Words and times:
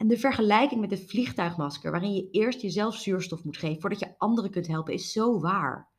En 0.00 0.08
de 0.08 0.18
vergelijking 0.18 0.80
met 0.80 0.90
het 0.90 1.10
vliegtuigmasker, 1.10 1.90
waarin 1.90 2.14
je 2.14 2.30
eerst 2.30 2.60
jezelf 2.60 2.96
zuurstof 2.96 3.44
moet 3.44 3.56
geven 3.56 3.80
voordat 3.80 3.98
je 3.98 4.14
anderen 4.18 4.50
kunt 4.50 4.66
helpen, 4.66 4.94
is 4.94 5.12
zo 5.12 5.40
waar. 5.40 5.90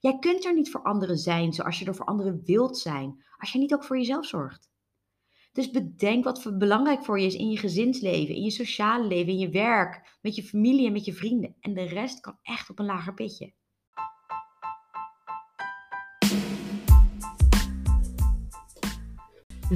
Jij 0.00 0.18
kunt 0.18 0.44
er 0.44 0.54
niet 0.54 0.70
voor 0.70 0.82
anderen 0.82 1.18
zijn 1.18 1.52
zoals 1.52 1.78
je 1.78 1.84
er 1.84 1.94
voor 1.94 2.06
anderen 2.06 2.40
wilt 2.44 2.78
zijn, 2.78 3.24
als 3.36 3.52
je 3.52 3.58
niet 3.58 3.74
ook 3.74 3.84
voor 3.84 3.98
jezelf 3.98 4.26
zorgt. 4.26 4.70
Dus 5.52 5.70
bedenk 5.70 6.24
wat 6.24 6.58
belangrijk 6.58 7.04
voor 7.04 7.20
je 7.20 7.26
is 7.26 7.34
in 7.34 7.50
je 7.50 7.56
gezinsleven, 7.56 8.34
in 8.34 8.42
je 8.42 8.50
sociale 8.50 9.06
leven, 9.06 9.32
in 9.32 9.38
je 9.38 9.50
werk, 9.50 10.18
met 10.20 10.34
je 10.34 10.42
familie 10.42 10.86
en 10.86 10.92
met 10.92 11.04
je 11.04 11.12
vrienden. 11.12 11.56
En 11.60 11.74
de 11.74 11.86
rest 11.86 12.20
kan 12.20 12.38
echt 12.42 12.70
op 12.70 12.78
een 12.78 12.86
lager 12.86 13.14
pitje. 13.14 13.52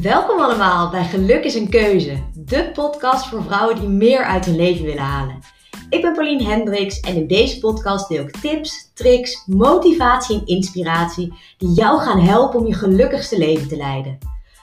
Welkom 0.01 0.41
allemaal 0.41 0.91
bij 0.91 1.05
Geluk 1.05 1.45
is 1.45 1.55
een 1.55 1.69
Keuze, 1.69 2.19
de 2.35 2.71
podcast 2.73 3.27
voor 3.27 3.43
vrouwen 3.43 3.81
die 3.81 3.89
meer 3.89 4.25
uit 4.25 4.45
hun 4.45 4.57
leven 4.57 4.85
willen 4.85 5.03
halen. 5.03 5.39
Ik 5.89 6.03
ben 6.03 6.13
Pauline 6.13 6.45
Hendricks 6.45 7.01
en 7.01 7.17
in 7.17 7.27
deze 7.27 7.59
podcast 7.59 8.09
deel 8.09 8.23
ik 8.23 8.37
tips, 8.37 8.91
tricks, 8.95 9.47
motivatie 9.47 10.39
en 10.39 10.47
inspiratie 10.47 11.33
die 11.59 11.73
jou 11.73 12.01
gaan 12.01 12.21
helpen 12.21 12.61
om 12.61 12.67
je 12.67 12.75
gelukkigste 12.75 13.39
leven 13.39 13.69
te 13.69 13.77
leiden. 13.77 14.19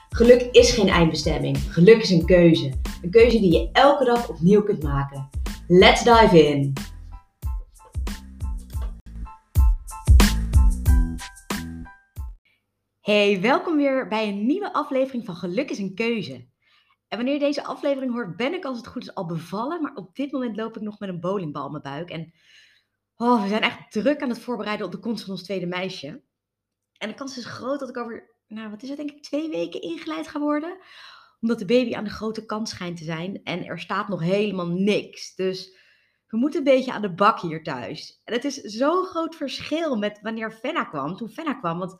Geluk 0.08 0.48
is 0.52 0.70
geen 0.70 0.88
eindbestemming, 0.88 1.58
geluk 1.68 2.02
is 2.02 2.10
een 2.10 2.26
keuze. 2.26 2.72
Een 3.02 3.10
keuze 3.10 3.40
die 3.40 3.52
je 3.52 3.68
elke 3.72 4.04
dag 4.04 4.28
opnieuw 4.28 4.62
kunt 4.62 4.82
maken. 4.82 5.28
Let's 5.66 6.04
dive 6.04 6.48
in! 6.48 6.74
Hey, 13.10 13.40
welkom 13.40 13.76
weer 13.76 14.08
bij 14.08 14.28
een 14.28 14.46
nieuwe 14.46 14.72
aflevering 14.72 15.24
van 15.24 15.36
Geluk 15.36 15.70
is 15.70 15.78
een 15.78 15.94
Keuze. 15.94 16.48
En 17.08 17.16
wanneer 17.16 17.32
je 17.32 17.40
deze 17.40 17.64
aflevering 17.64 18.12
hoort, 18.12 18.36
ben 18.36 18.54
ik 18.54 18.64
als 18.64 18.76
het 18.76 18.86
goed 18.86 19.02
is 19.02 19.14
al 19.14 19.26
bevallen. 19.26 19.82
Maar 19.82 19.94
op 19.94 20.14
dit 20.14 20.32
moment 20.32 20.56
loop 20.56 20.76
ik 20.76 20.82
nog 20.82 20.98
met 20.98 21.08
een 21.08 21.20
bowlingbal 21.20 21.64
in 21.64 21.70
mijn 21.70 21.82
buik. 21.82 22.10
En 22.10 22.32
oh, 23.16 23.42
we 23.42 23.48
zijn 23.48 23.62
echt 23.62 23.92
druk 23.92 24.22
aan 24.22 24.28
het 24.28 24.38
voorbereiden 24.38 24.86
op 24.86 24.92
de 24.92 24.98
komst 24.98 25.24
van 25.24 25.32
ons 25.32 25.42
tweede 25.42 25.66
meisje. 25.66 26.22
En 26.98 27.08
de 27.08 27.14
kans 27.14 27.38
is 27.38 27.44
groot 27.44 27.80
dat 27.80 27.88
ik 27.88 27.96
over, 27.96 28.36
nou 28.46 28.70
wat 28.70 28.82
is 28.82 28.88
het, 28.88 28.98
denk 28.98 29.10
ik, 29.10 29.22
twee 29.22 29.48
weken 29.48 29.82
ingeleid 29.82 30.28
ga 30.28 30.38
worden. 30.38 30.78
Omdat 31.40 31.58
de 31.58 31.64
baby 31.64 31.94
aan 31.94 32.04
de 32.04 32.10
grote 32.10 32.46
kant 32.46 32.68
schijnt 32.68 32.96
te 32.96 33.04
zijn. 33.04 33.40
En 33.42 33.64
er 33.64 33.78
staat 33.78 34.08
nog 34.08 34.20
helemaal 34.20 34.68
niks. 34.68 35.34
Dus 35.34 35.76
we 36.26 36.36
moeten 36.36 36.58
een 36.58 36.74
beetje 36.74 36.92
aan 36.92 37.02
de 37.02 37.14
bak 37.14 37.40
hier 37.40 37.62
thuis. 37.62 38.20
En 38.24 38.34
het 38.34 38.44
is 38.44 38.56
zo'n 38.56 39.04
groot 39.04 39.36
verschil 39.36 39.96
met 39.96 40.20
wanneer 40.22 40.52
Fenna 40.52 40.84
kwam. 40.84 41.16
Toen 41.16 41.30
Fenna 41.30 41.54
kwam, 41.54 41.78
want 41.78 41.96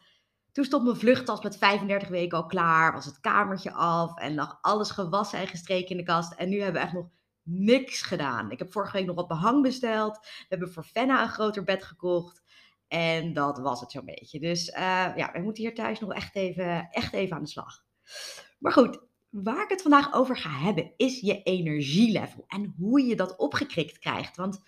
toen 0.52 0.64
stond 0.64 0.84
mijn 0.84 0.96
vluchttas 0.96 1.42
met 1.42 1.56
35 1.56 2.08
weken 2.08 2.38
al 2.38 2.46
klaar, 2.46 2.92
was 2.92 3.04
het 3.04 3.20
kamertje 3.20 3.72
af 3.72 4.18
en 4.18 4.34
lag 4.34 4.58
alles 4.60 4.90
gewassen 4.90 5.38
en 5.38 5.46
gestreken 5.46 5.90
in 5.90 5.96
de 5.96 6.02
kast. 6.02 6.32
En 6.32 6.48
nu 6.48 6.60
hebben 6.60 6.80
we 6.80 6.86
echt 6.86 6.96
nog 6.96 7.08
niks 7.42 8.02
gedaan. 8.02 8.50
Ik 8.50 8.58
heb 8.58 8.72
vorige 8.72 8.96
week 8.96 9.06
nog 9.06 9.16
wat 9.16 9.28
behang 9.28 9.62
besteld. 9.62 10.18
We 10.18 10.46
hebben 10.48 10.72
voor 10.72 10.84
Fenna 10.84 11.22
een 11.22 11.28
groter 11.28 11.64
bed 11.64 11.84
gekocht. 11.84 12.42
En 12.88 13.32
dat 13.32 13.58
was 13.58 13.80
het 13.80 13.90
zo'n 13.90 14.04
beetje. 14.04 14.40
Dus 14.40 14.68
uh, 14.68 14.76
ja, 15.16 15.30
we 15.32 15.40
moeten 15.40 15.62
hier 15.62 15.74
thuis 15.74 16.00
nog 16.00 16.12
echt 16.12 16.36
even, 16.36 16.88
echt 16.90 17.12
even 17.12 17.36
aan 17.36 17.42
de 17.42 17.48
slag. 17.48 17.84
Maar 18.58 18.72
goed, 18.72 19.00
waar 19.28 19.62
ik 19.62 19.68
het 19.68 19.82
vandaag 19.82 20.12
over 20.12 20.36
ga 20.36 20.50
hebben, 20.50 20.92
is 20.96 21.20
je 21.20 21.42
energielevel. 21.42 22.44
En 22.46 22.74
hoe 22.78 23.06
je 23.06 23.16
dat 23.16 23.36
opgekrikt 23.36 23.98
krijgt. 23.98 24.36
Want 24.36 24.62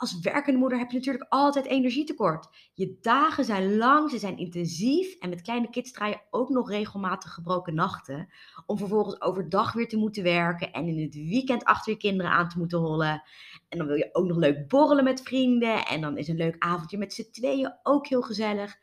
als 0.00 0.20
werkende 0.20 0.58
moeder 0.58 0.78
heb 0.78 0.90
je 0.90 0.96
natuurlijk 0.96 1.26
altijd 1.28 1.66
energietekort. 1.66 2.48
Je 2.74 2.98
dagen 3.00 3.44
zijn 3.44 3.76
lang, 3.76 4.10
ze 4.10 4.18
zijn 4.18 4.36
intensief 4.36 5.14
en 5.14 5.28
met 5.28 5.42
kleine 5.42 5.70
kids 5.70 5.92
draai 5.92 6.12
je 6.12 6.20
ook 6.30 6.48
nog 6.48 6.70
regelmatig 6.70 7.32
gebroken 7.32 7.74
nachten. 7.74 8.28
Om 8.66 8.78
vervolgens 8.78 9.20
overdag 9.20 9.72
weer 9.72 9.88
te 9.88 9.96
moeten 9.96 10.22
werken 10.22 10.72
en 10.72 10.86
in 10.88 11.02
het 11.02 11.14
weekend 11.14 11.64
achter 11.64 11.92
je 11.92 11.98
kinderen 11.98 12.32
aan 12.32 12.48
te 12.48 12.58
moeten 12.58 12.78
hollen. 12.78 13.22
En 13.68 13.78
dan 13.78 13.86
wil 13.86 13.96
je 13.96 14.08
ook 14.12 14.26
nog 14.26 14.36
leuk 14.36 14.68
borrelen 14.68 15.04
met 15.04 15.22
vrienden 15.22 15.86
en 15.86 16.00
dan 16.00 16.18
is 16.18 16.28
een 16.28 16.36
leuk 16.36 16.56
avondje 16.58 16.98
met 16.98 17.14
z'n 17.14 17.30
tweeën 17.30 17.78
ook 17.82 18.06
heel 18.06 18.22
gezellig. 18.22 18.76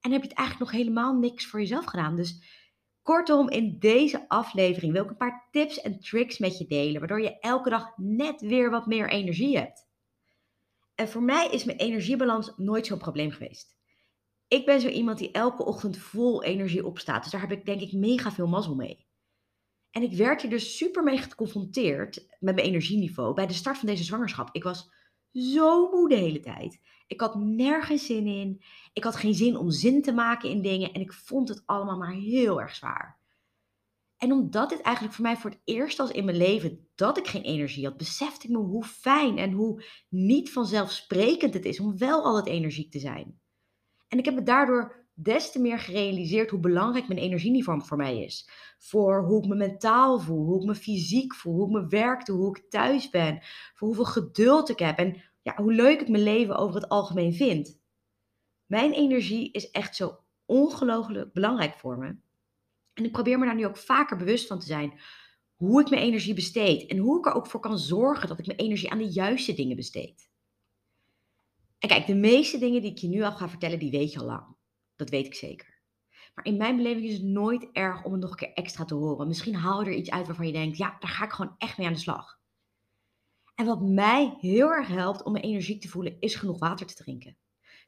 En 0.00 0.12
heb 0.12 0.22
je 0.22 0.28
het 0.28 0.38
eigenlijk 0.38 0.70
nog 0.70 0.80
helemaal 0.80 1.14
niks 1.14 1.46
voor 1.46 1.60
jezelf 1.60 1.84
gedaan. 1.84 2.16
Dus 2.16 2.42
kortom, 3.02 3.50
in 3.50 3.78
deze 3.78 4.28
aflevering 4.28 4.92
wil 4.92 5.04
ik 5.04 5.10
een 5.10 5.16
paar 5.16 5.48
tips 5.50 5.80
en 5.80 6.00
tricks 6.00 6.38
met 6.38 6.58
je 6.58 6.66
delen, 6.66 6.98
waardoor 6.98 7.22
je 7.22 7.38
elke 7.38 7.70
dag 7.70 7.96
net 7.96 8.40
weer 8.40 8.70
wat 8.70 8.86
meer 8.86 9.10
energie 9.10 9.58
hebt. 9.58 9.85
En 10.96 11.08
voor 11.08 11.22
mij 11.22 11.48
is 11.50 11.64
mijn 11.64 11.78
energiebalans 11.78 12.52
nooit 12.56 12.86
zo'n 12.86 12.98
probleem 12.98 13.30
geweest. 13.30 13.76
Ik 14.48 14.64
ben 14.64 14.80
zo 14.80 14.88
iemand 14.88 15.18
die 15.18 15.30
elke 15.30 15.64
ochtend 15.64 15.98
vol 15.98 16.42
energie 16.42 16.86
opstaat. 16.86 17.22
Dus 17.22 17.32
daar 17.32 17.40
heb 17.40 17.52
ik 17.52 17.64
denk 17.64 17.80
ik 17.80 17.92
mega 17.92 18.32
veel 18.32 18.46
mazzel 18.46 18.74
mee. 18.74 19.06
En 19.90 20.02
ik 20.02 20.12
werd 20.12 20.42
hier 20.42 20.50
dus 20.50 20.76
super 20.76 21.02
mee 21.02 21.18
geconfronteerd 21.18 22.26
met 22.40 22.54
mijn 22.54 22.66
energieniveau 22.66 23.34
bij 23.34 23.46
de 23.46 23.52
start 23.52 23.78
van 23.78 23.88
deze 23.88 24.04
zwangerschap. 24.04 24.48
Ik 24.52 24.62
was 24.62 24.90
zo 25.32 25.90
moe 25.90 26.08
de 26.08 26.14
hele 26.14 26.40
tijd. 26.40 26.80
Ik 27.06 27.20
had 27.20 27.34
nergens 27.34 28.06
zin 28.06 28.26
in. 28.26 28.62
Ik 28.92 29.04
had 29.04 29.16
geen 29.16 29.34
zin 29.34 29.56
om 29.56 29.70
zin 29.70 30.02
te 30.02 30.12
maken 30.12 30.50
in 30.50 30.62
dingen. 30.62 30.92
En 30.92 31.00
ik 31.00 31.12
vond 31.12 31.48
het 31.48 31.62
allemaal 31.66 31.98
maar 31.98 32.12
heel 32.12 32.60
erg 32.60 32.74
zwaar. 32.74 33.15
En 34.18 34.32
omdat 34.32 34.68
dit 34.68 34.80
eigenlijk 34.80 35.14
voor 35.14 35.24
mij 35.24 35.36
voor 35.36 35.50
het 35.50 35.60
eerst 35.64 35.98
was 35.98 36.10
in 36.10 36.24
mijn 36.24 36.36
leven 36.36 36.88
dat 36.94 37.18
ik 37.18 37.26
geen 37.26 37.42
energie 37.42 37.84
had, 37.84 37.96
besefte 37.96 38.46
ik 38.46 38.52
me 38.52 38.58
hoe 38.58 38.84
fijn 38.84 39.38
en 39.38 39.52
hoe 39.52 39.84
niet 40.08 40.52
vanzelfsprekend 40.52 41.54
het 41.54 41.64
is 41.64 41.80
om 41.80 41.98
wel 41.98 42.24
altijd 42.24 42.46
energiek 42.46 42.90
te 42.90 42.98
zijn. 42.98 43.40
En 44.08 44.18
ik 44.18 44.24
heb 44.24 44.34
me 44.34 44.42
daardoor 44.42 45.06
des 45.14 45.52
te 45.52 45.60
meer 45.60 45.78
gerealiseerd 45.78 46.50
hoe 46.50 46.60
belangrijk 46.60 47.08
mijn 47.08 47.20
energieniveau 47.20 47.82
voor 47.84 47.96
mij 47.96 48.22
is. 48.22 48.48
Voor 48.78 49.24
hoe 49.24 49.42
ik 49.42 49.48
me 49.48 49.54
mentaal 49.54 50.18
voel, 50.18 50.44
hoe 50.44 50.60
ik 50.60 50.66
me 50.66 50.74
fysiek 50.74 51.34
voel, 51.34 51.54
hoe 51.54 51.66
ik 51.66 51.72
me 51.72 51.86
werk 51.88 52.26
doe, 52.26 52.36
hoe 52.36 52.56
ik 52.56 52.70
thuis 52.70 53.10
ben, 53.10 53.38
voor 53.74 53.86
hoeveel 53.86 54.04
geduld 54.04 54.68
ik 54.68 54.78
heb 54.78 54.98
en 54.98 55.22
ja, 55.42 55.54
hoe 55.56 55.72
leuk 55.72 56.00
ik 56.00 56.08
mijn 56.08 56.22
leven 56.22 56.56
over 56.56 56.80
het 56.80 56.88
algemeen 56.88 57.34
vind. 57.34 57.80
Mijn 58.66 58.92
energie 58.92 59.52
is 59.52 59.70
echt 59.70 59.96
zo 59.96 60.18
ongelooflijk 60.44 61.32
belangrijk 61.32 61.74
voor 61.74 61.98
me. 61.98 62.16
En 62.96 63.04
ik 63.04 63.12
probeer 63.12 63.38
me 63.38 63.44
daar 63.44 63.54
nu 63.54 63.66
ook 63.66 63.76
vaker 63.76 64.16
bewust 64.16 64.46
van 64.46 64.58
te 64.58 64.66
zijn. 64.66 65.00
Hoe 65.54 65.80
ik 65.80 65.90
mijn 65.90 66.02
energie 66.02 66.34
besteed. 66.34 66.90
En 66.90 66.98
hoe 66.98 67.18
ik 67.18 67.26
er 67.26 67.34
ook 67.34 67.46
voor 67.46 67.60
kan 67.60 67.78
zorgen 67.78 68.28
dat 68.28 68.38
ik 68.38 68.46
mijn 68.46 68.58
energie 68.58 68.90
aan 68.90 68.98
de 68.98 69.12
juiste 69.12 69.54
dingen 69.54 69.76
besteed. 69.76 70.30
En 71.78 71.88
kijk, 71.88 72.06
de 72.06 72.14
meeste 72.14 72.58
dingen 72.58 72.82
die 72.82 72.90
ik 72.90 72.98
je 72.98 73.08
nu 73.08 73.22
al 73.22 73.32
ga 73.32 73.48
vertellen, 73.48 73.78
die 73.78 73.90
weet 73.90 74.12
je 74.12 74.18
al 74.18 74.26
lang. 74.26 74.56
Dat 74.96 75.10
weet 75.10 75.26
ik 75.26 75.34
zeker. 75.34 75.80
Maar 76.34 76.44
in 76.44 76.56
mijn 76.56 76.76
beleving 76.76 77.06
is 77.06 77.12
het 77.12 77.22
nooit 77.22 77.68
erg 77.72 78.04
om 78.04 78.12
het 78.12 78.20
nog 78.20 78.30
een 78.30 78.36
keer 78.36 78.52
extra 78.52 78.84
te 78.84 78.94
horen. 78.94 79.28
Misschien 79.28 79.54
haal 79.54 79.82
je 79.82 79.90
er 79.90 79.96
iets 79.96 80.10
uit 80.10 80.26
waarvan 80.26 80.46
je 80.46 80.52
denkt, 80.52 80.76
ja, 80.76 80.96
daar 80.98 81.10
ga 81.10 81.24
ik 81.24 81.32
gewoon 81.32 81.54
echt 81.58 81.78
mee 81.78 81.86
aan 81.86 81.92
de 81.92 81.98
slag. 81.98 82.38
En 83.54 83.66
wat 83.66 83.82
mij 83.82 84.36
heel 84.40 84.68
erg 84.68 84.88
helpt 84.88 85.22
om 85.22 85.32
me 85.32 85.40
energiek 85.40 85.80
te 85.80 85.88
voelen, 85.88 86.20
is 86.20 86.34
genoeg 86.34 86.58
water 86.58 86.86
te 86.86 86.94
drinken. 86.94 87.36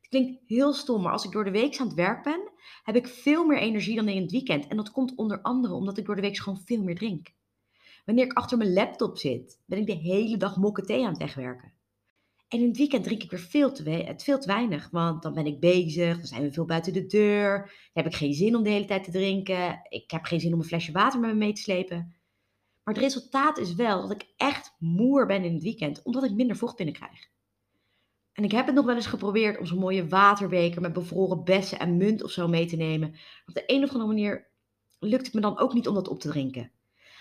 Klinkt 0.08 0.40
heel 0.46 0.72
stom, 0.72 1.02
maar 1.02 1.12
als 1.12 1.24
ik 1.24 1.30
door 1.30 1.44
de 1.44 1.50
week 1.50 1.78
aan 1.78 1.86
het 1.86 1.96
werk 1.96 2.22
ben, 2.22 2.50
heb 2.82 2.96
ik 2.96 3.06
veel 3.06 3.46
meer 3.46 3.58
energie 3.58 3.96
dan 3.96 4.08
in 4.08 4.22
het 4.22 4.30
weekend. 4.30 4.66
En 4.66 4.76
dat 4.76 4.90
komt 4.90 5.14
onder 5.14 5.42
andere 5.42 5.74
omdat 5.74 5.98
ik 5.98 6.04
door 6.06 6.14
de 6.14 6.20
week 6.20 6.36
gewoon 6.36 6.62
veel 6.64 6.82
meer 6.82 6.94
drink. 6.94 7.28
Wanneer 8.04 8.24
ik 8.24 8.32
achter 8.32 8.58
mijn 8.58 8.72
laptop 8.72 9.18
zit, 9.18 9.60
ben 9.66 9.78
ik 9.78 9.86
de 9.86 9.96
hele 9.96 10.36
dag 10.36 10.56
mokken 10.56 10.86
thee 10.86 11.02
aan 11.02 11.10
het 11.10 11.18
wegwerken. 11.18 11.72
En 12.48 12.60
in 12.60 12.68
het 12.68 12.76
weekend 12.76 13.04
drink 13.04 13.22
ik 13.22 13.30
weer 13.30 13.40
veel 13.40 13.72
te, 13.72 14.14
veel 14.16 14.38
te 14.38 14.46
weinig, 14.46 14.90
want 14.90 15.22
dan 15.22 15.34
ben 15.34 15.46
ik 15.46 15.60
bezig, 15.60 16.16
dan 16.16 16.26
zijn 16.26 16.42
we 16.42 16.52
veel 16.52 16.64
buiten 16.64 16.92
de 16.92 17.06
deur, 17.06 17.72
heb 17.92 18.06
ik 18.06 18.14
geen 18.14 18.34
zin 18.34 18.56
om 18.56 18.62
de 18.62 18.70
hele 18.70 18.84
tijd 18.84 19.04
te 19.04 19.10
drinken, 19.10 19.80
ik 19.88 20.10
heb 20.10 20.24
geen 20.24 20.40
zin 20.40 20.52
om 20.52 20.58
een 20.58 20.64
flesje 20.64 20.92
water 20.92 21.20
met 21.20 21.30
me 21.30 21.36
mee 21.36 21.52
te 21.52 21.60
slepen. 21.60 22.14
Maar 22.84 22.94
het 22.94 23.02
resultaat 23.02 23.58
is 23.58 23.74
wel 23.74 24.00
dat 24.00 24.10
ik 24.10 24.32
echt 24.36 24.74
moer 24.78 25.26
ben 25.26 25.44
in 25.44 25.54
het 25.54 25.62
weekend, 25.62 26.02
omdat 26.02 26.24
ik 26.24 26.32
minder 26.32 26.56
vocht 26.56 26.76
binnenkrijg. 26.76 27.28
En 28.38 28.44
ik 28.44 28.52
heb 28.52 28.66
het 28.66 28.74
nog 28.74 28.84
wel 28.84 28.94
eens 28.94 29.06
geprobeerd 29.06 29.58
om 29.58 29.66
zo'n 29.66 29.78
mooie 29.78 30.08
waterbeker 30.08 30.80
met 30.80 30.92
bevroren 30.92 31.44
bessen 31.44 31.78
en 31.78 31.96
munt 31.96 32.22
of 32.22 32.30
zo 32.30 32.48
mee 32.48 32.66
te 32.66 32.76
nemen. 32.76 33.14
Op 33.46 33.54
de 33.54 33.62
een 33.66 33.82
of 33.82 33.90
andere 33.90 34.06
manier 34.06 34.50
lukt 34.98 35.24
het 35.24 35.34
me 35.34 35.40
dan 35.40 35.58
ook 35.58 35.74
niet 35.74 35.88
om 35.88 35.94
dat 35.94 36.08
op 36.08 36.20
te 36.20 36.28
drinken. 36.28 36.72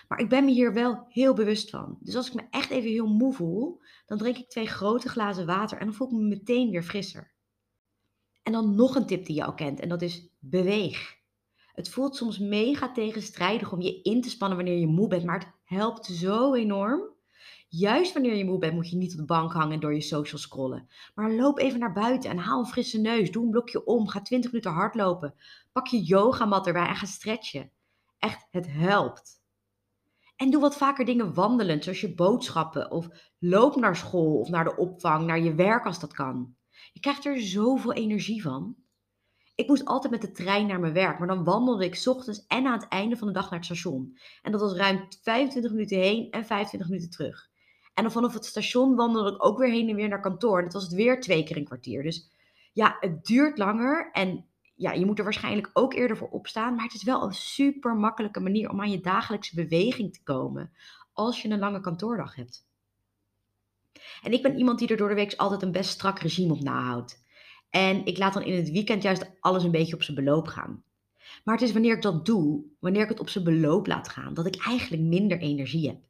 Maar 0.08 0.20
ik 0.20 0.30
ben 0.30 0.46
me 0.46 0.52
hier 0.52 0.74
wel 0.74 1.06
heel 1.08 1.34
bewust 1.34 1.70
van. 1.70 1.98
Dus 2.00 2.16
als 2.16 2.28
ik 2.28 2.34
me 2.34 2.48
echt 2.50 2.70
even 2.70 2.90
heel 2.90 3.08
moe 3.08 3.34
voel, 3.34 3.82
dan 4.06 4.18
drink 4.18 4.38
ik 4.38 4.50
twee 4.50 4.68
grote 4.68 5.10
glazen 5.10 5.46
water 5.46 5.78
en 5.78 5.86
dan 5.86 5.96
voel 5.96 6.08
ik 6.08 6.14
me 6.14 6.22
meteen 6.22 6.70
weer 6.70 6.84
frisser. 6.84 7.34
En 8.44 8.52
dan 8.52 8.76
nog 8.76 8.96
een 8.96 9.06
tip 9.06 9.26
die 9.26 9.36
je 9.36 9.46
al 9.46 9.54
kent 9.54 9.80
en 9.80 9.90
dat 9.90 10.02
is 10.02 10.30
beweeg. 10.40 11.16
Het 11.74 11.90
voelt 11.90 12.16
soms 12.16 12.40
mega 12.40 12.92
tegenstrijdig 12.92 13.72
om 13.72 13.82
je 13.82 14.02
in 14.02 14.22
te 14.22 14.30
spannen 14.30 14.58
wanneer 14.58 14.80
je 14.80 14.88
moe 14.88 15.08
bent, 15.08 15.24
maar 15.24 15.40
het 15.40 15.54
helpt 15.64 16.06
zo 16.06 16.54
enorm. 16.54 17.16
Juist 17.78 18.14
wanneer 18.14 18.36
je 18.36 18.46
moe 18.46 18.58
bent, 18.58 18.74
moet 18.74 18.90
je 18.90 18.96
niet 18.96 19.12
op 19.12 19.18
de 19.18 19.26
bank 19.26 19.54
hangen 19.54 19.74
en 19.74 19.80
door 19.80 19.94
je 19.94 20.02
social 20.02 20.40
scrollen. 20.40 20.88
Maar 21.16 21.32
loop 21.32 21.60
even 21.60 21.80
naar 21.80 21.94
buiten 21.94 22.30
en 22.30 22.38
haal 22.38 22.60
een 22.60 22.66
frisse 22.66 23.00
neus. 23.00 23.32
Doe 23.32 23.44
een 23.44 23.52
blokje 23.52 23.86
om. 23.86 24.08
Ga 24.08 24.22
20 24.22 24.52
minuten 24.52 24.74
hardlopen. 24.74 25.34
Pak 25.72 25.88
je 25.88 26.04
yogamat 26.04 26.68
erbij 26.68 26.88
en 26.88 26.96
ga 26.96 27.06
stretchen. 27.06 27.72
Echt, 28.20 28.48
het 28.52 28.68
helpt. 28.70 29.42
En 30.36 30.52
doe 30.52 30.62
wat 30.62 30.78
vaker 30.78 31.06
dingen 31.06 31.34
wandelend, 31.34 31.84
zoals 31.84 32.02
je 32.02 32.16
boodschappen. 32.16 32.92
Of 32.92 33.08
loop 33.40 33.76
naar 33.76 33.96
school 33.96 34.40
of 34.40 34.50
naar 34.50 34.64
de 34.64 34.78
opvang, 34.78 35.26
naar 35.26 35.40
je 35.40 35.56
werk 35.56 35.86
als 35.86 36.00
dat 36.00 36.14
kan. 36.14 36.56
Je 36.94 37.00
krijgt 37.00 37.26
er 37.26 37.42
zoveel 37.42 37.94
energie 37.94 38.42
van. 38.42 38.76
Ik 39.56 39.68
moest 39.68 39.86
altijd 39.86 40.12
met 40.12 40.22
de 40.22 40.32
trein 40.32 40.68
naar 40.68 40.80
mijn 40.80 40.94
werk, 40.94 41.20
maar 41.20 41.28
dan 41.28 41.44
wandelde 41.44 41.86
ik 41.86 42.02
ochtends 42.06 42.46
en 42.48 42.66
aan 42.66 42.80
het 42.80 42.88
einde 42.88 43.18
van 43.18 43.28
de 43.28 43.34
dag 43.34 43.50
naar 43.50 43.60
het 43.60 43.66
station. 43.66 44.18
En 44.42 44.52
dat 44.52 44.62
was 44.62 44.74
ruim 44.74 45.08
25 45.22 45.72
minuten 45.72 45.98
heen 45.98 46.32
en 46.32 46.46
25 46.46 46.90
minuten 46.90 47.10
terug. 47.10 47.56
En 47.98 48.04
dan 48.04 48.12
vanaf 48.12 48.34
het 48.34 48.46
station 48.46 48.96
wandelde 48.96 49.32
ik 49.32 49.46
ook 49.46 49.58
weer 49.58 49.70
heen 49.70 49.90
en 49.90 49.96
weer 49.96 50.08
naar 50.08 50.22
kantoor. 50.22 50.58
En 50.58 50.64
dat 50.64 50.74
was 50.74 50.84
het 50.84 50.94
weer 50.94 51.22
twee 51.22 51.44
keer 51.44 51.58
een 51.58 51.66
kwartier. 51.66 52.04
Dus 52.04 52.30
ja, 52.74 52.98
het 53.00 53.26
duurt 53.26 53.58
langer 53.58 54.10
en 54.12 54.46
ja, 54.76 54.92
je 54.92 55.06
moet 55.06 55.18
er 55.18 55.24
waarschijnlijk 55.24 55.70
ook 55.74 55.94
eerder 55.94 56.18
voor 56.18 56.30
opstaan. 56.30 56.76
Maar 56.76 56.84
het 56.84 56.94
is 56.94 57.04
wel 57.04 57.24
een 57.24 57.34
super 57.34 57.96
makkelijke 57.96 58.40
manier 58.40 58.70
om 58.70 58.82
aan 58.82 58.92
je 58.92 59.02
dagelijkse 59.02 59.56
beweging 59.56 60.14
te 60.14 60.24
komen 60.24 60.72
als 61.14 61.42
je 61.42 61.50
een 61.50 61.60
lange 61.60 61.80
kantoordag 61.80 62.36
hebt. 62.36 62.68
En 64.22 64.32
ik 64.32 64.42
ben 64.42 64.58
iemand 64.58 64.80
die 64.80 64.88
er 64.88 64.98
door 64.98 65.10
de 65.10 65.16
week 65.16 65.34
altijd 65.36 65.62
een 65.62 65.72
best 65.72 65.90
strak 65.90 66.20
regime 66.20 66.54
op 66.54 66.62
nahoudt. 66.62 67.24
En 67.70 68.06
ik 68.06 68.18
laat 68.18 68.34
dan 68.34 68.44
in 68.44 68.56
het 68.56 68.72
weekend 68.72 69.04
juist 69.04 69.32
alles 69.40 69.64
een 69.64 69.72
beetje 69.72 69.96
op 69.96 70.04
zijn 70.04 70.18
beloop 70.18 70.48
gaan. 70.48 70.84
Maar 71.44 71.56
het 71.56 71.64
is 71.64 71.74
wanneer 71.74 71.96
ik 71.96 72.02
dat 72.02 72.26
doe, 72.26 72.64
wanneer 72.80 73.04
ik 73.04 73.10
het 73.10 73.20
op 73.20 73.30
zijn 73.30 73.44
beloop 73.44 73.88
laat 73.88 74.10
gaan, 74.10 74.34
dat 74.34 74.46
ik 74.46 74.66
eigenlijk 74.66 75.04
minder 75.04 75.38
energie 75.38 75.88
heb. 75.88 76.07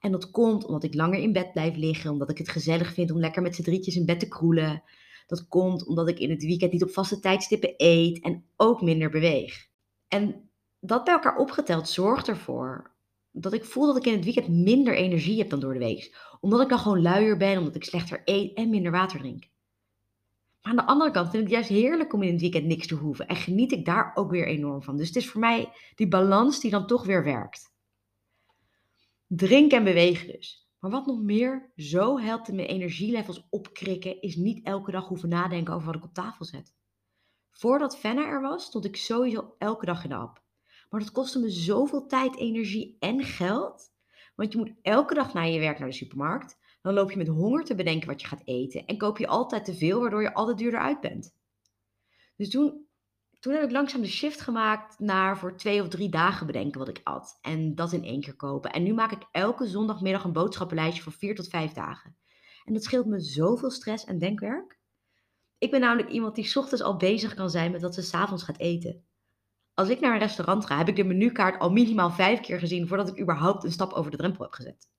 En 0.00 0.12
dat 0.12 0.30
komt 0.30 0.64
omdat 0.64 0.84
ik 0.84 0.94
langer 0.94 1.18
in 1.18 1.32
bed 1.32 1.52
blijf 1.52 1.76
liggen, 1.76 2.10
omdat 2.10 2.30
ik 2.30 2.38
het 2.38 2.48
gezellig 2.48 2.92
vind 2.92 3.10
om 3.10 3.18
lekker 3.18 3.42
met 3.42 3.54
z'n 3.54 3.62
drietjes 3.62 3.96
in 3.96 4.06
bed 4.06 4.20
te 4.20 4.28
kroelen. 4.28 4.82
Dat 5.26 5.48
komt 5.48 5.86
omdat 5.86 6.08
ik 6.08 6.18
in 6.18 6.30
het 6.30 6.42
weekend 6.42 6.72
niet 6.72 6.82
op 6.82 6.90
vaste 6.90 7.20
tijdstippen 7.20 7.74
eet 7.76 8.20
en 8.20 8.44
ook 8.56 8.82
minder 8.82 9.10
beweeg. 9.10 9.66
En 10.08 10.50
dat 10.80 11.04
bij 11.04 11.14
elkaar 11.14 11.36
opgeteld 11.36 11.88
zorgt 11.88 12.28
ervoor 12.28 12.96
dat 13.30 13.52
ik 13.52 13.64
voel 13.64 13.86
dat 13.86 13.96
ik 13.96 14.06
in 14.06 14.12
het 14.12 14.24
weekend 14.24 14.48
minder 14.48 14.94
energie 14.94 15.38
heb 15.38 15.50
dan 15.50 15.60
door 15.60 15.72
de 15.72 15.78
week. 15.78 16.16
Omdat 16.40 16.60
ik 16.60 16.68
dan 16.68 16.78
gewoon 16.78 17.02
luier 17.02 17.36
ben, 17.36 17.58
omdat 17.58 17.74
ik 17.74 17.84
slechter 17.84 18.22
eet 18.24 18.56
en 18.56 18.70
minder 18.70 18.92
water 18.92 19.18
drink. 19.18 19.48
Maar 20.62 20.72
aan 20.72 20.76
de 20.76 20.92
andere 20.92 21.10
kant 21.10 21.30
vind 21.30 21.42
ik 21.42 21.48
het 21.48 21.58
juist 21.58 21.82
heerlijk 21.82 22.12
om 22.12 22.22
in 22.22 22.32
het 22.32 22.40
weekend 22.40 22.64
niks 22.64 22.86
te 22.86 22.94
hoeven. 22.94 23.26
En 23.26 23.36
geniet 23.36 23.72
ik 23.72 23.84
daar 23.84 24.10
ook 24.14 24.30
weer 24.30 24.46
enorm 24.46 24.82
van. 24.82 24.96
Dus 24.96 25.06
het 25.06 25.16
is 25.16 25.28
voor 25.28 25.40
mij 25.40 25.72
die 25.94 26.08
balans 26.08 26.60
die 26.60 26.70
dan 26.70 26.86
toch 26.86 27.04
weer 27.04 27.24
werkt. 27.24 27.72
Drink 29.28 29.72
en 29.72 29.84
bewegen 29.84 30.32
dus. 30.32 30.68
Maar 30.78 30.90
wat 30.90 31.06
nog 31.06 31.20
meer 31.20 31.72
zo 31.76 32.18
helpt 32.18 32.48
in 32.48 32.54
mijn 32.54 32.68
energielevels 32.68 33.46
opkrikken, 33.50 34.20
is 34.20 34.36
niet 34.36 34.64
elke 34.66 34.90
dag 34.90 35.08
hoeven 35.08 35.28
nadenken 35.28 35.74
over 35.74 35.86
wat 35.86 35.96
ik 35.96 36.04
op 36.04 36.14
tafel 36.14 36.44
zet. 36.44 36.74
Voordat 37.50 37.98
Fenna 37.98 38.26
er 38.26 38.40
was, 38.40 38.64
stond 38.64 38.84
ik 38.84 38.96
sowieso 38.96 39.54
elke 39.58 39.86
dag 39.86 40.02
in 40.02 40.08
de 40.08 40.16
app. 40.16 40.42
Maar 40.90 41.00
dat 41.00 41.12
kostte 41.12 41.38
me 41.38 41.50
zoveel 41.50 42.06
tijd, 42.06 42.36
energie 42.36 42.96
en 42.98 43.24
geld. 43.24 43.92
Want 44.34 44.52
je 44.52 44.58
moet 44.58 44.72
elke 44.82 45.14
dag 45.14 45.32
na 45.32 45.42
je 45.42 45.58
werk 45.58 45.78
naar 45.78 45.88
de 45.88 45.94
supermarkt. 45.94 46.58
Dan 46.82 46.94
loop 46.94 47.10
je 47.10 47.16
met 47.16 47.28
honger 47.28 47.64
te 47.64 47.74
bedenken 47.74 48.08
wat 48.08 48.20
je 48.20 48.26
gaat 48.26 48.42
eten. 48.44 48.86
En 48.86 48.98
koop 48.98 49.18
je 49.18 49.26
altijd 49.26 49.64
te 49.64 49.74
veel, 49.74 50.00
waardoor 50.00 50.22
je 50.22 50.34
altijd 50.34 50.58
duurder 50.58 50.80
uit 50.80 51.00
bent. 51.00 51.36
Dus 52.36 52.50
toen, 52.50 52.87
toen 53.38 53.52
heb 53.52 53.62
ik 53.62 53.70
langzaam 53.70 54.00
de 54.00 54.08
shift 54.08 54.40
gemaakt 54.40 54.98
naar 54.98 55.38
voor 55.38 55.56
twee 55.56 55.82
of 55.82 55.88
drie 55.88 56.08
dagen 56.08 56.46
bedenken 56.46 56.78
wat 56.78 56.88
ik 56.88 57.00
at. 57.04 57.38
En 57.40 57.74
dat 57.74 57.92
in 57.92 58.04
één 58.04 58.20
keer 58.20 58.36
kopen. 58.36 58.72
En 58.72 58.82
nu 58.82 58.94
maak 58.94 59.12
ik 59.12 59.26
elke 59.30 59.66
zondagmiddag 59.66 60.24
een 60.24 60.32
boodschappenlijstje 60.32 61.02
voor 61.02 61.12
vier 61.12 61.34
tot 61.34 61.48
vijf 61.48 61.72
dagen. 61.72 62.16
En 62.64 62.72
dat 62.72 62.82
scheelt 62.82 63.06
me 63.06 63.20
zoveel 63.20 63.70
stress 63.70 64.04
en 64.04 64.18
denkwerk. 64.18 64.78
Ik 65.58 65.70
ben 65.70 65.80
namelijk 65.80 66.10
iemand 66.10 66.34
die 66.34 66.56
ochtends 66.56 66.82
al 66.82 66.96
bezig 66.96 67.34
kan 67.34 67.50
zijn 67.50 67.70
met 67.70 67.82
wat 67.82 67.94
ze 67.94 68.02
s'avonds 68.02 68.42
gaat 68.42 68.58
eten. 68.58 69.04
Als 69.74 69.88
ik 69.88 70.00
naar 70.00 70.12
een 70.12 70.18
restaurant 70.18 70.66
ga, 70.66 70.78
heb 70.78 70.88
ik 70.88 70.96
de 70.96 71.04
menukaart 71.04 71.60
al 71.60 71.70
minimaal 71.70 72.10
vijf 72.10 72.40
keer 72.40 72.58
gezien 72.58 72.88
voordat 72.88 73.08
ik 73.08 73.20
überhaupt 73.20 73.64
een 73.64 73.72
stap 73.72 73.92
over 73.92 74.10
de 74.10 74.16
drempel 74.16 74.44
heb 74.44 74.52
gezet. 74.52 74.90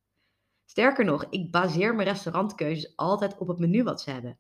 Sterker 0.65 1.05
nog, 1.05 1.25
ik 1.29 1.51
baseer 1.51 1.95
mijn 1.95 2.07
restaurantkeuzes 2.07 2.95
altijd 2.95 3.37
op 3.37 3.47
het 3.47 3.59
menu 3.59 3.83
wat 3.83 4.01
ze 4.01 4.11
hebben. 4.11 4.39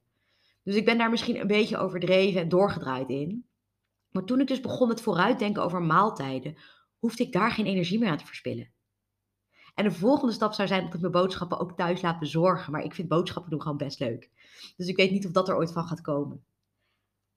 Dus 0.63 0.75
ik 0.75 0.85
ben 0.85 0.97
daar 0.97 1.09
misschien 1.09 1.39
een 1.39 1.47
beetje 1.47 1.77
overdreven 1.77 2.41
en 2.41 2.49
doorgedraaid 2.49 3.09
in. 3.09 3.48
Maar 4.11 4.23
toen 4.23 4.39
ik 4.39 4.47
dus 4.47 4.61
begon 4.61 4.87
met 4.87 5.01
vooruitdenken 5.01 5.63
over 5.63 5.81
maaltijden, 5.81 6.57
hoefde 6.99 7.23
ik 7.23 7.31
daar 7.31 7.51
geen 7.51 7.65
energie 7.65 7.99
meer 7.99 8.09
aan 8.09 8.17
te 8.17 8.25
verspillen. 8.25 8.71
En 9.75 9.83
de 9.83 9.91
volgende 9.91 10.33
stap 10.33 10.53
zou 10.53 10.67
zijn 10.67 10.83
dat 10.83 10.93
ik 10.93 10.99
mijn 10.99 11.11
boodschappen 11.11 11.59
ook 11.59 11.77
thuis 11.77 12.01
laat 12.01 12.19
bezorgen. 12.19 12.71
Maar 12.71 12.83
ik 12.83 12.93
vind 12.93 13.07
boodschappen 13.07 13.51
doen 13.51 13.61
gewoon 13.61 13.77
best 13.77 13.99
leuk. 13.99 14.29
Dus 14.77 14.87
ik 14.87 14.95
weet 14.95 15.11
niet 15.11 15.25
of 15.25 15.31
dat 15.31 15.49
er 15.49 15.55
ooit 15.55 15.71
van 15.71 15.87
gaat 15.87 16.01
komen. 16.01 16.43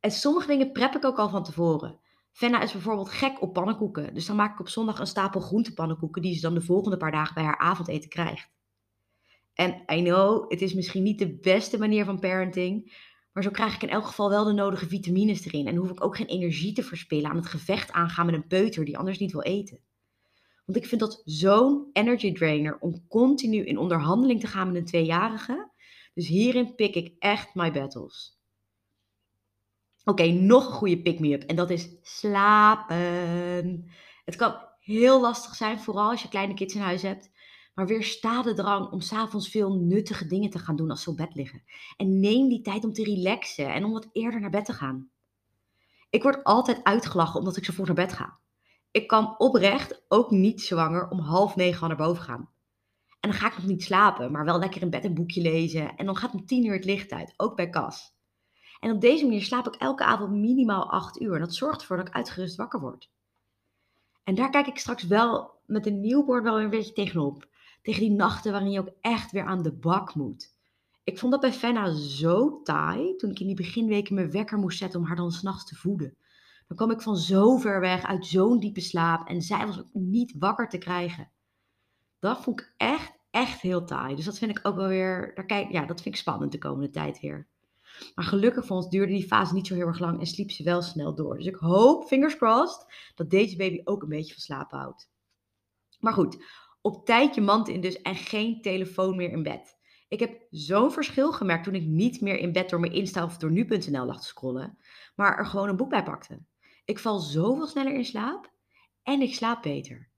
En 0.01 0.11
sommige 0.11 0.47
dingen 0.47 0.73
prep 0.73 0.95
ik 0.95 1.05
ook 1.05 1.19
al 1.19 1.29
van 1.29 1.45
tevoren. 1.45 1.99
Fenna 2.33 2.63
is 2.63 2.73
bijvoorbeeld 2.73 3.11
gek 3.11 3.43
op 3.43 3.53
pannenkoeken. 3.53 4.15
Dus 4.15 4.27
dan 4.27 4.37
maak 4.37 4.53
ik 4.53 4.61
op 4.61 4.69
zondag 4.69 4.99
een 4.99 5.07
stapel 5.07 5.41
groentepannenkoeken 5.41 6.23
die 6.23 6.35
ze 6.35 6.41
dan 6.41 6.55
de 6.55 6.61
volgende 6.61 6.97
paar 6.97 7.11
dagen 7.11 7.35
bij 7.35 7.45
haar 7.45 7.59
avondeten 7.59 8.09
krijgt. 8.09 8.51
En 9.55 9.83
I 9.93 10.03
know, 10.03 10.51
het 10.51 10.63
is 10.63 10.75
misschien 10.75 11.03
niet 11.03 11.19
de 11.19 11.39
beste 11.39 11.79
manier 11.79 12.05
van 12.05 12.21
parenting, 12.21 12.93
maar 13.33 13.43
zo 13.43 13.51
krijg 13.51 13.75
ik 13.75 13.83
in 13.83 13.89
elk 13.89 14.07
geval 14.07 14.29
wel 14.29 14.45
de 14.45 14.53
nodige 14.53 14.87
vitamines 14.87 15.45
erin. 15.45 15.67
En 15.67 15.77
hoef 15.77 15.91
ik 15.91 16.05
ook 16.05 16.17
geen 16.17 16.27
energie 16.27 16.73
te 16.73 16.83
verspillen 16.83 17.31
aan 17.31 17.37
het 17.37 17.47
gevecht 17.47 17.93
aangaan 17.93 18.27
met 18.27 18.35
een 18.35 18.47
peuter 18.47 18.85
die 18.85 18.99
anders 18.99 19.19
niet 19.19 19.33
wil 19.33 19.43
eten. 19.43 19.81
Want 20.65 20.79
ik 20.79 20.87
vind 20.87 21.01
dat 21.01 21.23
zo'n 21.25 21.91
energy 21.93 22.33
drainer 22.33 22.79
om 22.79 23.07
continu 23.09 23.65
in 23.65 23.79
onderhandeling 23.79 24.41
te 24.41 24.47
gaan 24.47 24.67
met 24.67 24.77
een 24.77 24.85
tweejarige. 24.85 25.71
Dus 26.15 26.29
hierin 26.29 26.75
pik 26.75 26.95
ik 26.95 27.15
echt 27.19 27.55
my 27.55 27.73
battles. 27.73 28.41
Oké, 30.05 30.27
nog 30.27 30.67
een 30.67 30.73
goede 30.73 31.03
pick-me-up 31.03 31.43
en 31.43 31.57
dat 31.57 31.71
is 31.71 31.89
slapen. 32.03 33.91
Het 34.25 34.37
kan 34.37 34.55
heel 34.79 35.21
lastig 35.21 35.55
zijn, 35.55 35.81
vooral 35.81 36.11
als 36.11 36.23
je 36.23 36.29
kleine 36.29 36.55
kids 36.55 36.75
in 36.75 36.81
huis 36.81 37.03
hebt. 37.03 37.31
Maar 37.75 37.87
weersta 37.87 38.43
de 38.43 38.55
drang 38.55 38.91
om 38.91 39.01
s'avonds 39.01 39.49
veel 39.49 39.75
nuttige 39.75 40.27
dingen 40.27 40.51
te 40.51 40.59
gaan 40.59 40.77
doen 40.77 40.91
als 40.91 41.03
ze 41.03 41.11
op 41.11 41.17
bed 41.17 41.35
liggen. 41.35 41.63
En 41.97 42.21
neem 42.21 42.49
die 42.49 42.61
tijd 42.61 42.85
om 42.85 42.93
te 42.93 43.05
relaxen 43.05 43.73
en 43.73 43.85
om 43.85 43.93
wat 43.93 44.09
eerder 44.13 44.41
naar 44.41 44.51
bed 44.51 44.65
te 44.65 44.73
gaan. 44.73 45.11
Ik 46.11 46.23
word 46.23 46.45
altijd 46.45 46.85
uitgelachen 46.85 47.39
omdat 47.39 47.57
ik 47.57 47.65
zo 47.65 47.73
vroeg 47.73 47.87
naar 47.87 47.95
bed 47.95 48.13
ga. 48.13 48.39
Ik 48.91 49.07
kan 49.07 49.39
oprecht 49.39 50.05
ook 50.09 50.31
niet 50.31 50.63
zwanger 50.63 51.09
om 51.09 51.19
half 51.19 51.57
negen 51.57 51.89
naar 51.89 51.97
boven 51.97 52.23
gaan. 52.23 52.51
En 53.21 53.31
dan 53.31 53.39
ga 53.39 53.47
ik 53.47 53.57
nog 53.57 53.67
niet 53.67 53.83
slapen, 53.83 54.33
maar 54.33 54.45
wel 54.45 54.59
lekker 54.59 54.83
in 54.83 54.91
bed 54.91 55.05
een 55.05 55.15
boekje 55.15 55.43
lezen. 55.43 55.97
En 55.97 56.07
dan 56.07 56.17
gaat 56.17 56.33
om 56.33 56.47
tien 56.47 56.65
uur 56.65 56.73
het 56.73 56.85
licht 56.85 57.13
uit, 57.13 57.35
ook 57.37 57.57
bij 57.57 57.71
Cas. 57.71 58.15
En 58.81 58.91
op 58.91 59.01
deze 59.01 59.25
manier 59.25 59.43
slaap 59.43 59.67
ik 59.67 59.75
elke 59.75 60.05
avond 60.05 60.31
minimaal 60.31 60.91
8 60.91 61.21
uur. 61.21 61.35
En 61.35 61.41
dat 61.41 61.55
zorgt 61.55 61.81
ervoor 61.81 61.97
dat 61.97 62.09
ik 62.09 62.15
uitgerust 62.15 62.57
wakker 62.57 62.81
word. 62.81 63.11
En 64.25 64.35
daar 64.35 64.51
kijk 64.51 64.67
ik 64.67 64.79
straks 64.79 65.07
wel 65.07 65.61
met 65.67 65.87
een 65.87 66.01
nieuwborn 66.01 66.43
wel 66.43 66.61
een 66.61 66.71
beetje 66.71 66.93
tegenop. 66.93 67.49
Tegen 67.83 68.01
die 68.01 68.11
nachten 68.11 68.53
waarin 68.53 68.71
je 68.71 68.81
ook 68.81 68.97
echt 69.01 69.33
weer 69.33 69.45
aan 69.45 69.63
de 69.63 69.73
bak 69.73 70.15
moet. 70.15 70.55
Ik 71.05 71.19
vond 71.19 71.33
dat 71.33 71.41
bij 71.41 71.53
Fenna 71.53 71.95
zo 71.95 72.63
taai 72.63 73.17
toen 73.17 73.31
ik 73.31 73.41
in 73.41 73.47
die 73.47 73.57
beginweken 73.57 74.15
mijn 74.15 74.31
wekker 74.31 74.59
moest 74.59 74.79
zetten 74.79 75.01
om 75.01 75.07
haar 75.07 75.17
dan 75.17 75.33
s'nachts 75.33 75.65
te 75.65 75.75
voeden. 75.75 76.17
Dan 76.67 76.77
kwam 76.77 76.91
ik 76.91 77.01
van 77.01 77.17
zo 77.17 77.57
ver 77.57 77.81
weg 77.81 78.05
uit 78.05 78.27
zo'n 78.27 78.59
diepe 78.59 78.81
slaap 78.81 79.29
en 79.29 79.43
zij 79.43 79.67
was 79.67 79.79
ook 79.79 79.89
niet 79.93 80.35
wakker 80.39 80.69
te 80.69 80.79
krijgen. 80.79 81.31
Dat 82.19 82.43
vond 82.43 82.61
ik 82.61 82.75
echt, 82.77 83.19
echt 83.31 83.61
heel 83.61 83.85
taai. 83.85 84.15
Dus 84.15 84.25
dat 84.25 84.39
vind 84.39 84.59
ik 84.59 84.67
ook 84.67 84.77
wel 84.77 84.89
weer, 84.89 85.35
daar 85.35 85.47
kijk, 85.47 85.71
ja, 85.73 85.87
dat 85.87 86.03
vind 86.03 86.15
ik 86.15 86.21
spannend 86.21 86.53
de 86.53 86.59
komende 86.59 86.91
tijd 86.91 87.21
weer. 87.21 87.49
Maar 88.15 88.25
gelukkig 88.25 88.67
voor 88.67 88.77
ons 88.77 88.89
duurde 88.89 89.13
die 89.13 89.27
fase 89.27 89.55
niet 89.55 89.67
zo 89.67 89.75
heel 89.75 89.87
erg 89.87 89.99
lang 89.99 90.21
en 90.21 90.27
sliep 90.27 90.51
ze 90.51 90.63
wel 90.63 90.83
snel 90.83 91.15
door. 91.15 91.37
Dus 91.37 91.47
ik 91.47 91.55
hoop, 91.55 92.05
fingers 92.05 92.37
crossed, 92.37 93.13
dat 93.15 93.31
deze 93.31 93.57
baby 93.57 93.81
ook 93.85 94.03
een 94.03 94.09
beetje 94.09 94.33
van 94.33 94.43
slaap 94.43 94.71
houdt. 94.71 95.11
Maar 96.01 96.13
goed, 96.13 96.45
op 96.83 97.07
tijd 97.07 97.35
je 97.35 97.41
mand 97.41 97.69
in 97.69 97.81
dus 97.81 98.03
en 98.03 98.15
geen 98.15 98.61
telefoon 98.61 99.17
meer 99.17 99.31
in 99.31 99.43
bed. 99.43 99.81
Ik 100.09 100.21
heb 100.21 100.47
zo'n 100.51 100.93
verschil 100.93 101.33
gemerkt 101.33 101.65
toen 101.65 101.75
ik 101.75 101.85
niet 101.85 102.21
meer 102.21 102.39
in 102.39 102.53
bed 102.53 102.71
door 102.71 102.81
mijn 102.81 102.93
Insta 102.93 103.25
of 103.25 103.37
door 103.37 103.51
nu.nl 103.51 104.07
lag 104.07 104.21
te 104.21 104.27
scrollen, 104.27 104.79
maar 105.17 105.39
er 105.39 105.47
gewoon 105.47 105.69
een 105.69 105.77
boek 105.77 105.91
bij 105.91 106.03
pakte. 106.03 106.45
Ik 106.85 106.99
val 106.99 107.19
zoveel 107.19 107.67
sneller 107.67 107.95
in 107.95 108.05
slaap 108.05 108.53
en 109.03 109.21
ik 109.21 109.35
slaap 109.35 109.63
beter. 109.63 110.11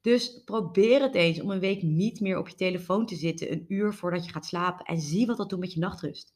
Dus 0.00 0.42
probeer 0.44 1.02
het 1.02 1.14
eens 1.14 1.40
om 1.40 1.50
een 1.50 1.60
week 1.60 1.82
niet 1.82 2.20
meer 2.20 2.38
op 2.38 2.48
je 2.48 2.54
telefoon 2.54 3.06
te 3.06 3.16
zitten 3.16 3.52
een 3.52 3.64
uur 3.68 3.94
voordat 3.94 4.24
je 4.24 4.32
gaat 4.32 4.46
slapen 4.46 4.84
en 4.84 5.00
zie 5.00 5.26
wat 5.26 5.36
dat 5.36 5.50
doet 5.50 5.58
met 5.58 5.72
je 5.72 5.80
nachtrust. 5.80 6.34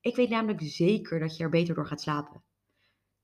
Ik 0.00 0.16
weet 0.16 0.28
namelijk 0.28 0.60
zeker 0.62 1.20
dat 1.20 1.36
je 1.36 1.42
er 1.42 1.50
beter 1.50 1.74
door 1.74 1.86
gaat 1.86 2.00
slapen. 2.00 2.42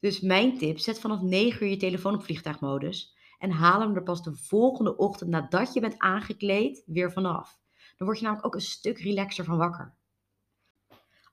Dus 0.01 0.21
mijn 0.21 0.59
tip, 0.59 0.79
zet 0.79 1.01
vanaf 1.01 1.21
9 1.21 1.67
uur 1.67 1.71
je 1.71 1.77
telefoon 1.77 2.15
op 2.15 2.23
vliegtuigmodus 2.23 3.17
en 3.39 3.51
haal 3.51 3.81
hem 3.81 3.95
er 3.95 4.03
pas 4.03 4.23
de 4.23 4.35
volgende 4.35 4.97
ochtend 4.97 5.31
nadat 5.31 5.73
je 5.73 5.81
bent 5.81 5.99
aangekleed 5.99 6.83
weer 6.87 7.13
vanaf. 7.13 7.59
Dan 7.97 8.07
word 8.07 8.19
je 8.19 8.25
namelijk 8.25 8.47
ook 8.47 8.55
een 8.55 8.61
stuk 8.61 8.99
relaxer 8.99 9.45
van 9.45 9.57
wakker. 9.57 9.97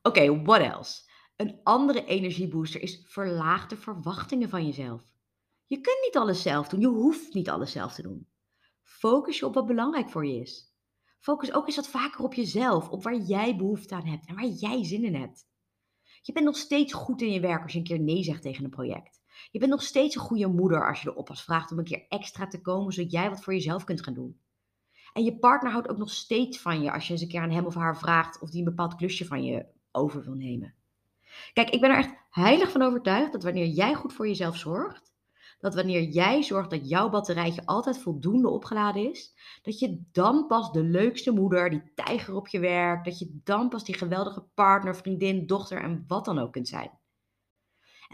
Oké, 0.02 0.44
what 0.44 0.62
else? 0.62 1.04
Een 1.36 1.60
andere 1.64 2.06
energiebooster 2.06 2.82
is 2.82 3.04
verlaag 3.06 3.68
de 3.68 3.78
verwachtingen 3.78 4.50
van 4.50 4.66
jezelf. 4.66 5.02
Je 5.66 5.82
kunt 5.82 6.00
niet 6.06 6.18
alles 6.18 6.42
zelf 6.42 6.68
doen, 6.68 6.80
je 6.80 6.88
hoeft 6.88 7.34
niet 7.34 7.50
alles 7.50 7.72
zelf 7.72 7.94
te 7.94 8.02
doen. 8.02 8.28
Focus 8.82 9.40
je 9.40 9.46
op 9.46 9.54
wat 9.54 9.66
belangrijk 9.66 10.10
voor 10.10 10.26
je 10.26 10.40
is. 10.40 10.74
Focus 11.20 11.54
ook 11.54 11.68
eens 11.68 11.76
wat 11.76 11.88
vaker 11.88 12.24
op 12.24 12.34
jezelf, 12.34 12.90
op 12.90 13.04
waar 13.04 13.18
jij 13.18 13.56
behoefte 13.56 13.96
aan 13.96 14.06
hebt 14.06 14.28
en 14.28 14.36
waar 14.36 14.46
jij 14.46 14.84
zin 14.84 15.04
in 15.04 15.16
hebt. 15.16 15.48
Je 16.22 16.34
bent 16.34 16.46
nog 16.46 16.58
steeds 16.58 16.94
goed 16.94 17.22
in 17.22 17.32
je 17.32 17.40
werk 17.40 17.64
als 17.64 17.72
je 17.72 17.78
een 17.78 17.84
keer 17.84 18.00
nee 18.00 18.24
zegt 18.24 18.42
tegen 18.42 18.64
een 18.64 18.70
project. 18.70 19.22
Je 19.52 19.60
bent 19.60 19.72
nog 19.72 19.82
steeds 19.82 20.16
een 20.16 20.22
goede 20.22 20.48
moeder 20.48 20.88
als 20.88 21.02
je 21.02 21.10
de 21.10 21.16
oppas 21.16 21.44
vraagt 21.44 21.72
om 21.72 21.78
een 21.78 21.84
keer 21.84 22.06
extra 22.10 22.48
te 22.48 22.62
komen, 22.62 22.94
zodat 22.94 23.12
jij 23.12 23.30
wat 23.30 23.44
voor 23.44 23.54
jezelf 23.54 23.84
kunt 23.84 24.04
gaan 24.04 24.14
doen. 24.14 24.40
En 25.14 25.24
je 25.24 25.40
partner 25.40 25.72
houdt 25.72 25.90
ook 25.90 25.98
nog 25.98 26.10
steeds 26.10 26.60
van 26.60 26.82
je 26.82 26.92
als 26.92 27.08
je 27.08 27.14
eens 27.14 27.22
een 27.22 27.28
keer 27.28 27.42
aan 27.42 27.52
hem 27.52 27.66
of 27.66 27.76
haar 27.76 27.98
vraagt 27.98 28.42
of 28.42 28.50
die 28.50 28.60
een 28.60 28.66
bepaald 28.66 28.96
klusje 28.96 29.26
van 29.26 29.44
je 29.44 29.66
over 29.92 30.24
wil 30.24 30.34
nemen. 30.34 30.74
Kijk, 31.54 31.70
ik 31.70 31.82
ben 31.82 31.90
er 31.90 31.98
echt 31.98 32.16
heilig 32.30 32.72
van 32.72 32.82
overtuigd 32.82 33.32
dat 33.32 33.44
wanneer 33.44 33.68
jij 33.68 33.94
goed 33.94 34.14
voor 34.14 34.28
jezelf 34.28 34.58
zorgt, 34.58 35.14
dat 35.60 35.76
wanneer 35.76 36.04
jij 36.04 36.44
zorgt 36.44 36.70
dat 36.70 36.90
jouw 36.90 37.10
batterijtje 37.10 37.66
altijd 37.66 37.98
voldoende 38.00 38.50
opgeladen 38.50 39.10
is, 39.12 39.36
dat 39.62 39.80
je 39.80 40.02
dan 40.12 40.48
pas 40.48 40.72
de 40.72 40.84
leukste 40.84 41.32
moeder, 41.32 41.70
die 41.70 41.92
tijger 41.96 42.36
op 42.36 42.48
je 42.48 42.60
werk, 42.60 43.06
dat 43.06 43.20
je 43.20 43.40
dan 43.44 43.70
pas 43.70 43.84
die 43.84 43.98
geweldige 43.98 44.42
partner, 44.54 44.96
vriendin, 44.96 45.48
dochter 45.48 45.82
en 45.82 46.04
wat 46.08 46.26
dan 46.26 46.40
ook 46.40 46.52
kunt 46.52 46.68
zijn. 46.68 46.92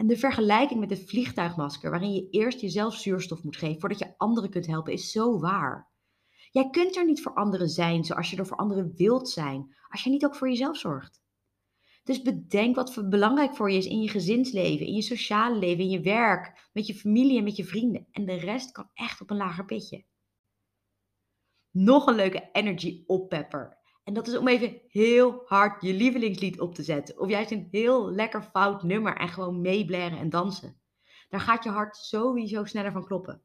En 0.02 0.08
de 0.08 0.16
vergelijking 0.16 0.80
met 0.80 0.90
het 0.90 1.08
vliegtuigmasker, 1.08 1.90
waarin 1.90 2.12
je 2.12 2.28
eerst 2.30 2.60
jezelf 2.60 2.94
zuurstof 2.94 3.42
moet 3.42 3.56
geven 3.56 3.80
voordat 3.80 3.98
je 3.98 4.14
anderen 4.16 4.50
kunt 4.50 4.66
helpen, 4.66 4.92
is 4.92 5.10
zo 5.10 5.38
waar. 5.38 5.90
Jij 6.50 6.70
kunt 6.70 6.96
er 6.96 7.04
niet 7.04 7.22
voor 7.22 7.34
anderen 7.34 7.68
zijn 7.68 8.04
zoals 8.04 8.30
je 8.30 8.36
er 8.36 8.46
voor 8.46 8.56
anderen 8.56 8.92
wilt 8.96 9.28
zijn, 9.28 9.76
als 9.88 10.04
je 10.04 10.10
niet 10.10 10.24
ook 10.24 10.36
voor 10.36 10.48
jezelf 10.48 10.76
zorgt. 10.76 11.22
Dus 12.04 12.22
bedenk 12.22 12.76
wat 12.76 13.08
belangrijk 13.08 13.56
voor 13.56 13.70
je 13.70 13.78
is 13.78 13.86
in 13.86 14.00
je 14.00 14.08
gezinsleven, 14.08 14.86
in 14.86 14.94
je 14.94 15.02
sociale 15.02 15.58
leven, 15.58 15.84
in 15.84 15.90
je 15.90 16.00
werk, 16.00 16.68
met 16.72 16.86
je 16.86 16.94
familie 16.94 17.38
en 17.38 17.44
met 17.44 17.56
je 17.56 17.64
vrienden. 17.64 18.06
En 18.10 18.24
de 18.24 18.34
rest 18.34 18.72
kan 18.72 18.90
echt 18.94 19.20
op 19.20 19.30
een 19.30 19.36
lager 19.36 19.64
pitje. 19.64 20.04
Nog 21.70 22.06
een 22.06 22.14
leuke 22.14 22.48
energy 22.52 23.02
oppepper. 23.06 23.78
En 24.04 24.14
dat 24.14 24.26
is 24.26 24.36
om 24.36 24.48
even 24.48 24.80
heel 24.88 25.42
hard 25.44 25.82
je 25.82 25.94
lievelingslied 25.94 26.60
op 26.60 26.74
te 26.74 26.82
zetten. 26.82 27.20
Of 27.20 27.28
juist 27.28 27.50
een 27.50 27.68
heel 27.70 28.10
lekker 28.10 28.42
fout 28.42 28.82
nummer 28.82 29.16
en 29.16 29.28
gewoon 29.28 29.60
meeblaren 29.60 30.18
en 30.18 30.30
dansen. 30.30 30.80
Daar 31.28 31.40
gaat 31.40 31.64
je 31.64 31.70
hart 31.70 31.96
sowieso 31.96 32.64
sneller 32.64 32.92
van 32.92 33.04
kloppen. 33.04 33.42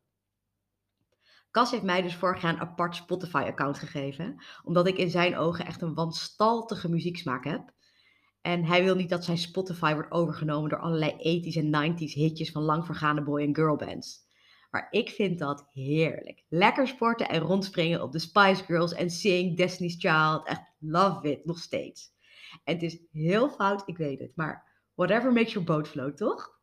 Cas 1.51 1.71
heeft 1.71 1.83
mij 1.83 2.01
dus 2.01 2.15
vorig 2.15 2.41
jaar 2.41 2.53
een 2.53 2.59
apart 2.59 2.95
Spotify-account 2.95 3.79
gegeven, 3.79 4.43
omdat 4.63 4.87
ik 4.87 4.97
in 4.97 5.09
zijn 5.09 5.37
ogen 5.37 5.65
echt 5.65 5.81
een 5.81 5.93
wanstaltige 5.93 6.89
muzieksmaak 6.89 7.43
heb. 7.43 7.73
En 8.41 8.63
hij 8.65 8.83
wil 8.83 8.95
niet 8.95 9.09
dat 9.09 9.25
zijn 9.25 9.37
Spotify 9.37 9.93
wordt 9.93 10.11
overgenomen 10.11 10.69
door 10.69 10.79
allerlei 10.79 11.11
80s 11.11 11.57
en 11.57 11.93
90s 11.93 12.13
hitjes 12.13 12.51
van 12.51 12.61
lang 12.61 12.85
vergaande 12.85 13.21
boy- 13.23 13.41
en 13.41 13.55
girlbands. 13.55 14.26
Maar 14.69 14.87
ik 14.89 15.09
vind 15.09 15.39
dat 15.39 15.67
heerlijk. 15.73 16.43
Lekker 16.49 16.87
sporten 16.87 17.29
en 17.29 17.39
rondspringen 17.39 18.01
op 18.01 18.11
de 18.11 18.19
Spice 18.19 18.63
Girls 18.63 18.93
en 18.93 19.09
Sing, 19.09 19.57
Destiny's 19.57 19.95
Child. 19.99 20.47
Echt 20.47 20.73
love 20.79 21.31
it, 21.31 21.45
nog 21.45 21.59
steeds. 21.59 22.15
En 22.63 22.73
het 22.73 22.83
is 22.83 22.99
heel 23.11 23.49
fout, 23.49 23.83
ik 23.85 23.97
weet 23.97 24.19
het. 24.19 24.35
Maar 24.35 24.89
whatever 24.95 25.33
makes 25.33 25.53
your 25.53 25.67
boat 25.67 25.87
float, 25.87 26.17
toch? 26.17 26.55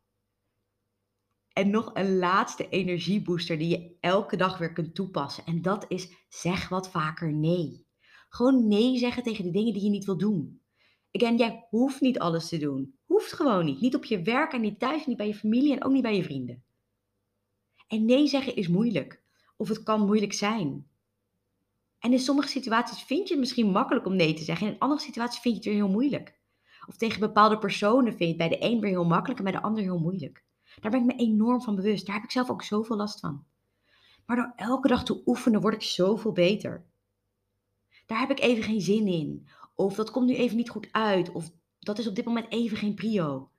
En 1.53 1.69
nog 1.69 1.91
een 1.93 2.17
laatste 2.17 2.69
energiebooster 2.69 3.57
die 3.57 3.69
je 3.69 3.95
elke 3.99 4.37
dag 4.37 4.57
weer 4.57 4.73
kunt 4.73 4.95
toepassen. 4.95 5.45
En 5.45 5.61
dat 5.61 5.85
is 5.87 6.25
zeg 6.29 6.69
wat 6.69 6.89
vaker 6.89 7.33
nee. 7.33 7.87
Gewoon 8.29 8.67
nee 8.67 8.97
zeggen 8.97 9.23
tegen 9.23 9.43
de 9.43 9.51
dingen 9.51 9.73
die 9.73 9.83
je 9.83 9.89
niet 9.89 10.05
wil 10.05 10.17
doen. 10.17 10.61
Again, 11.11 11.37
jij 11.37 11.67
hoeft 11.69 12.01
niet 12.01 12.19
alles 12.19 12.49
te 12.49 12.57
doen. 12.57 12.99
Hoeft 13.05 13.33
gewoon 13.33 13.65
niet. 13.65 13.81
Niet 13.81 13.95
op 13.95 14.05
je 14.05 14.21
werk 14.21 14.53
en 14.53 14.61
niet 14.61 14.79
thuis, 14.79 15.05
niet 15.05 15.17
bij 15.17 15.27
je 15.27 15.35
familie 15.35 15.73
en 15.73 15.83
ook 15.83 15.91
niet 15.91 16.01
bij 16.01 16.15
je 16.15 16.23
vrienden. 16.23 16.64
En 17.87 18.05
nee 18.05 18.27
zeggen 18.27 18.55
is 18.55 18.67
moeilijk. 18.67 19.21
Of 19.57 19.67
het 19.67 19.83
kan 19.83 20.05
moeilijk 20.05 20.33
zijn. 20.33 20.87
En 21.99 22.11
in 22.11 22.19
sommige 22.19 22.47
situaties 22.47 23.03
vind 23.03 23.27
je 23.27 23.33
het 23.33 23.43
misschien 23.43 23.71
makkelijk 23.71 24.05
om 24.05 24.15
nee 24.15 24.33
te 24.33 24.43
zeggen. 24.43 24.67
En 24.67 24.73
in 24.73 24.79
andere 24.79 25.01
situaties 25.01 25.39
vind 25.39 25.53
je 25.55 25.59
het 25.59 25.69
weer 25.69 25.83
heel 25.83 25.93
moeilijk. 25.93 26.37
Of 26.87 26.97
tegen 26.97 27.19
bepaalde 27.19 27.57
personen 27.57 28.13
vind 28.13 28.19
je 28.19 28.27
het 28.27 28.37
bij 28.37 28.49
de 28.49 28.63
een 28.65 28.79
weer 28.79 28.89
heel 28.89 29.05
makkelijk 29.05 29.37
en 29.37 29.43
bij 29.43 29.53
de 29.53 29.61
ander 29.61 29.83
heel 29.83 29.99
moeilijk. 29.99 30.43
Daar 30.81 30.91
ben 30.91 30.99
ik 30.99 31.05
me 31.05 31.15
enorm 31.15 31.61
van 31.61 31.75
bewust. 31.75 32.05
Daar 32.05 32.15
heb 32.15 32.23
ik 32.23 32.31
zelf 32.31 32.49
ook 32.49 32.63
zoveel 32.63 32.95
last 32.95 33.19
van. 33.19 33.45
Maar 34.25 34.35
door 34.35 34.53
elke 34.55 34.87
dag 34.87 35.03
te 35.03 35.21
oefenen 35.25 35.61
word 35.61 35.73
ik 35.73 35.81
zoveel 35.81 36.31
beter. 36.31 36.85
Daar 38.05 38.19
heb 38.19 38.29
ik 38.29 38.39
even 38.39 38.63
geen 38.63 38.81
zin 38.81 39.07
in. 39.07 39.47
Of 39.75 39.95
dat 39.95 40.11
komt 40.11 40.27
nu 40.27 40.35
even 40.35 40.57
niet 40.57 40.69
goed 40.69 40.87
uit. 40.91 41.31
Of 41.31 41.51
dat 41.79 41.99
is 41.99 42.07
op 42.07 42.15
dit 42.15 42.25
moment 42.25 42.51
even 42.51 42.77
geen 42.77 42.95
prio. 42.95 43.49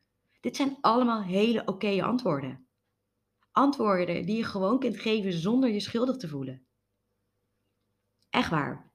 Dit 0.41 0.57
zijn 0.57 0.79
allemaal 0.81 1.23
hele 1.23 1.63
oké 1.65 2.03
antwoorden. 2.03 2.66
Antwoorden 3.57 4.27
die 4.27 4.37
je 4.37 4.45
gewoon 4.45 4.79
kunt 4.79 4.99
geven 4.99 5.33
zonder 5.33 5.71
je 5.71 5.81
schuldig 5.81 6.17
te 6.17 6.29
voelen. 6.29 6.67
Echt 8.31 8.51
waar. 8.51 8.93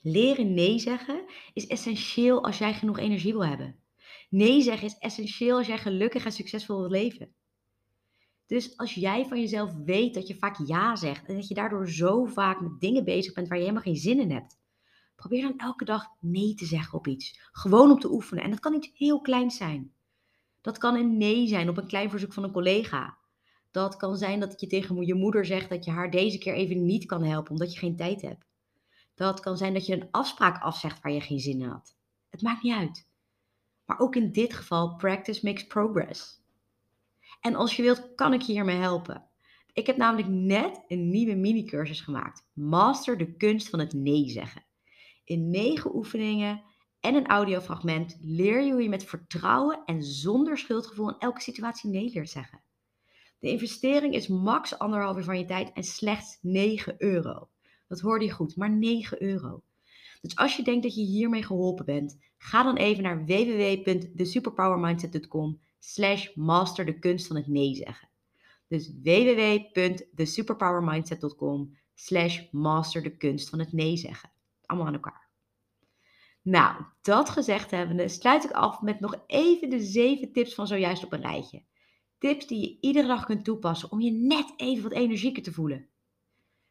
Leren 0.00 0.54
nee 0.54 0.78
zeggen 0.78 1.24
is 1.52 1.66
essentieel 1.66 2.44
als 2.44 2.58
jij 2.58 2.74
genoeg 2.74 2.98
energie 2.98 3.32
wil 3.32 3.46
hebben. 3.46 3.78
Nee 4.28 4.62
zeggen 4.62 4.86
is 4.86 4.98
essentieel 4.98 5.56
als 5.56 5.66
jij 5.66 5.78
gelukkig 5.78 6.24
en 6.24 6.32
succesvol 6.32 6.78
wilt 6.78 6.90
leven. 6.90 7.34
Dus 8.46 8.76
als 8.76 8.94
jij 8.94 9.26
van 9.26 9.40
jezelf 9.40 9.74
weet 9.84 10.14
dat 10.14 10.26
je 10.26 10.36
vaak 10.36 10.56
ja 10.66 10.96
zegt 10.96 11.28
en 11.28 11.34
dat 11.34 11.48
je 11.48 11.54
daardoor 11.54 11.88
zo 11.88 12.24
vaak 12.24 12.60
met 12.60 12.80
dingen 12.80 13.04
bezig 13.04 13.32
bent 13.32 13.48
waar 13.48 13.56
je 13.56 13.62
helemaal 13.62 13.84
geen 13.84 13.96
zin 13.96 14.20
in 14.20 14.30
hebt, 14.30 14.58
probeer 15.16 15.42
dan 15.42 15.58
elke 15.58 15.84
dag 15.84 16.04
nee 16.20 16.54
te 16.54 16.64
zeggen 16.64 16.98
op 16.98 17.06
iets. 17.06 17.48
Gewoon 17.52 17.90
om 17.90 17.98
te 17.98 18.12
oefenen. 18.12 18.44
En 18.44 18.50
dat 18.50 18.60
kan 18.60 18.74
iets 18.74 18.90
heel 18.94 19.20
kleins 19.20 19.56
zijn. 19.56 19.92
Dat 20.60 20.78
kan 20.78 20.94
een 20.94 21.16
nee 21.16 21.46
zijn 21.46 21.68
op 21.68 21.76
een 21.76 21.86
klein 21.86 22.10
verzoek 22.10 22.32
van 22.32 22.44
een 22.44 22.52
collega. 22.52 23.24
Dat 23.76 23.96
kan 23.96 24.16
zijn 24.16 24.40
dat 24.40 24.60
je 24.60 24.66
tegen 24.66 25.06
je 25.06 25.14
moeder 25.14 25.44
zegt 25.44 25.68
dat 25.68 25.84
je 25.84 25.90
haar 25.90 26.10
deze 26.10 26.38
keer 26.38 26.54
even 26.54 26.84
niet 26.84 27.06
kan 27.06 27.24
helpen 27.24 27.50
omdat 27.50 27.72
je 27.72 27.78
geen 27.78 27.96
tijd 27.96 28.22
hebt. 28.22 28.46
Dat 29.14 29.40
kan 29.40 29.56
zijn 29.56 29.72
dat 29.72 29.86
je 29.86 29.94
een 29.94 30.08
afspraak 30.10 30.62
afzegt 30.62 31.02
waar 31.02 31.12
je 31.12 31.20
geen 31.20 31.40
zin 31.40 31.60
in 31.60 31.68
had. 31.68 31.96
Het 32.30 32.42
maakt 32.42 32.62
niet 32.62 32.74
uit. 32.74 33.08
Maar 33.84 33.98
ook 33.98 34.16
in 34.16 34.32
dit 34.32 34.54
geval, 34.54 34.96
practice 34.96 35.40
makes 35.44 35.66
progress. 35.66 36.42
En 37.40 37.54
als 37.54 37.76
je 37.76 37.82
wilt, 37.82 38.14
kan 38.14 38.32
ik 38.32 38.40
je 38.40 38.52
hiermee 38.52 38.76
helpen. 38.76 39.24
Ik 39.72 39.86
heb 39.86 39.96
namelijk 39.96 40.28
net 40.28 40.84
een 40.88 41.08
nieuwe 41.08 41.34
mini-cursus 41.34 42.00
gemaakt. 42.00 42.46
Master 42.52 43.18
de 43.18 43.36
kunst 43.36 43.68
van 43.68 43.78
het 43.78 43.92
nee 43.92 44.28
zeggen. 44.28 44.64
In 45.24 45.50
negen 45.50 45.94
oefeningen 45.94 46.62
en 47.00 47.14
een 47.14 47.26
audiofragment 47.26 48.18
leer 48.20 48.62
je 48.62 48.72
hoe 48.72 48.82
je 48.82 48.88
met 48.88 49.04
vertrouwen 49.04 49.82
en 49.84 50.02
zonder 50.02 50.58
schuldgevoel 50.58 51.08
in 51.08 51.18
elke 51.18 51.40
situatie 51.40 51.90
nee 51.90 52.10
leert 52.12 52.30
zeggen. 52.30 52.64
De 53.38 53.48
investering 53.48 54.14
is 54.14 54.28
max 54.28 54.78
anderhalf 54.78 55.16
uur 55.16 55.24
van 55.24 55.38
je 55.38 55.44
tijd 55.44 55.72
en 55.72 55.84
slechts 55.84 56.38
9 56.40 56.94
euro. 56.98 57.48
Dat 57.88 58.00
hoorde 58.00 58.24
je 58.24 58.30
goed, 58.30 58.56
maar 58.56 58.70
9 58.70 59.22
euro. 59.22 59.62
Dus 60.20 60.36
als 60.36 60.56
je 60.56 60.62
denkt 60.62 60.82
dat 60.82 60.94
je 60.94 61.02
hiermee 61.02 61.42
geholpen 61.42 61.84
bent, 61.84 62.18
ga 62.38 62.62
dan 62.62 62.76
even 62.76 63.02
naar 63.02 63.24
www.thesuperpowermindset.com 63.24 65.60
slash 65.78 66.34
master 66.34 66.84
de 66.84 66.98
kunst 66.98 67.26
van 67.26 67.36
het 67.36 67.46
nee 67.46 67.74
zeggen. 67.74 68.08
Dus 68.68 68.92
www.thesuperpowermindset.com 69.02 71.76
slash 71.94 72.50
master 72.50 73.02
de 73.02 73.16
kunst 73.16 73.48
van 73.48 73.58
het 73.58 73.72
nee 73.72 73.96
zeggen. 73.96 74.30
Allemaal 74.66 74.86
aan 74.86 74.94
elkaar. 74.94 75.28
Nou, 76.42 76.84
dat 77.02 77.30
gezegd 77.30 77.70
hebbende, 77.70 78.08
sluit 78.08 78.44
ik 78.44 78.50
af 78.50 78.80
met 78.80 79.00
nog 79.00 79.22
even 79.26 79.70
de 79.70 79.80
zeven 79.80 80.32
tips 80.32 80.54
van 80.54 80.66
zojuist 80.66 81.04
op 81.04 81.12
een 81.12 81.20
rijtje. 81.20 81.62
Tips 82.18 82.46
die 82.46 82.60
je 82.60 82.78
iedere 82.80 83.06
dag 83.06 83.24
kunt 83.24 83.44
toepassen 83.44 83.90
om 83.90 84.00
je 84.00 84.12
net 84.12 84.52
even 84.56 84.82
wat 84.82 84.92
energieker 84.92 85.42
te 85.42 85.52
voelen. 85.52 85.88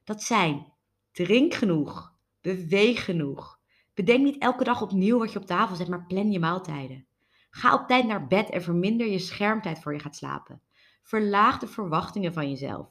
Dat 0.03 0.23
zijn: 0.23 0.73
drink 1.11 1.53
genoeg, 1.53 2.13
beweeg 2.41 3.05
genoeg. 3.05 3.59
Bedenk 3.93 4.23
niet 4.23 4.41
elke 4.41 4.63
dag 4.63 4.81
opnieuw 4.81 5.17
wat 5.17 5.31
je 5.31 5.39
op 5.39 5.45
tafel 5.45 5.75
zet, 5.75 5.87
maar 5.87 6.05
plan 6.05 6.31
je 6.31 6.39
maaltijden. 6.39 7.07
Ga 7.49 7.73
op 7.73 7.87
tijd 7.87 8.05
naar 8.05 8.27
bed 8.27 8.49
en 8.49 8.63
verminder 8.63 9.07
je 9.07 9.19
schermtijd 9.19 9.81
voor 9.81 9.93
je 9.93 9.99
gaat 9.99 10.15
slapen. 10.15 10.61
Verlaag 11.03 11.59
de 11.59 11.67
verwachtingen 11.67 12.33
van 12.33 12.49
jezelf. 12.49 12.87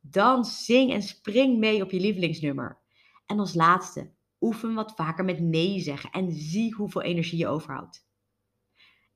Dans, 0.00 0.64
zing 0.64 0.92
en 0.92 1.02
spring 1.02 1.58
mee 1.58 1.82
op 1.82 1.90
je 1.90 2.00
lievelingsnummer. 2.00 2.78
En 3.26 3.38
als 3.38 3.54
laatste, 3.54 4.10
oefen 4.40 4.74
wat 4.74 4.94
vaker 4.94 5.24
met 5.24 5.40
nee 5.40 5.80
zeggen 5.80 6.10
en 6.10 6.32
zie 6.32 6.74
hoeveel 6.74 7.02
energie 7.02 7.38
je 7.38 7.48
overhoudt. 7.48 8.05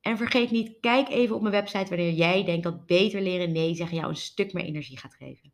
En 0.00 0.16
vergeet 0.16 0.50
niet, 0.50 0.76
kijk 0.80 1.08
even 1.08 1.34
op 1.34 1.40
mijn 1.40 1.54
website 1.54 1.88
wanneer 1.88 2.12
jij 2.12 2.44
denkt 2.44 2.62
dat 2.62 2.86
beter 2.86 3.20
leren 3.20 3.52
nee 3.52 3.74
zeggen 3.74 3.96
jou 3.96 4.08
een 4.08 4.16
stuk 4.16 4.52
meer 4.52 4.64
energie 4.64 4.98
gaat 4.98 5.14
geven. 5.14 5.52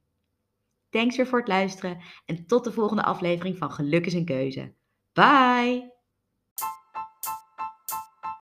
Thanks 0.91 1.17
weer 1.17 1.27
voor 1.27 1.39
het 1.39 1.49
luisteren 1.49 1.99
en 2.27 2.47
tot 2.47 2.65
de 2.65 2.73
volgende 2.73 3.03
aflevering 3.03 3.59
van 3.59 3.71
Geluk 3.71 4.07
is 4.07 4.15
een 4.15 4.25
keuze. 4.25 4.75
Bye! 5.13 5.95